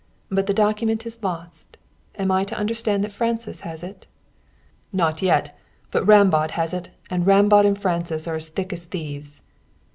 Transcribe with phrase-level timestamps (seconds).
[0.29, 1.77] But the document is lost,
[2.17, 4.07] am I to understand that Francis has it?"
[4.91, 5.55] "Not yet!
[5.91, 9.43] But Rambaud has it, and Rambaud and Francis are as thick as thieves."